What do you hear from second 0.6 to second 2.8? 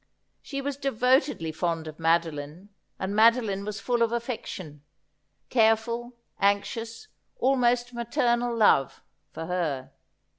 was devotedly fond of Madoline,